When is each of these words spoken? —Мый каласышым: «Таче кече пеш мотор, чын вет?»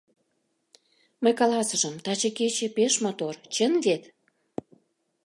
—Мый 1.23 1.33
каласышым: 1.39 1.95
«Таче 2.03 2.29
кече 2.37 2.67
пеш 2.75 2.93
мотор, 3.03 3.35
чын 3.55 3.73
вет?» 3.85 4.03